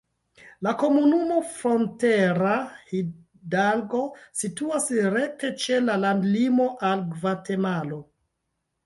La 0.67 0.71
komunumo 0.83 1.35
Frontera 1.49 2.53
Hidalgo 2.93 4.01
situas 4.39 4.87
rekte 5.17 5.53
ĉe 5.65 5.79
la 5.85 5.99
landlimo 6.07 6.67
al 6.91 7.05
Gvatemalo. 7.13 8.01